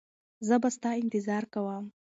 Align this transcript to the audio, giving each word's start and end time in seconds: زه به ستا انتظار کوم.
زه 0.47 0.55
به 0.61 0.69
ستا 0.75 0.89
انتظار 1.03 1.43
کوم. 1.53 1.85